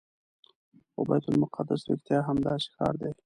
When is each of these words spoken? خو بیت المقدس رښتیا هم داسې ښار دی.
خو 0.91 0.99
بیت 1.09 1.23
المقدس 1.31 1.81
رښتیا 1.89 2.19
هم 2.27 2.37
داسې 2.47 2.67
ښار 2.75 2.93
دی. 3.01 3.11